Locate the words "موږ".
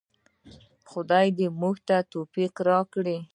1.59-1.75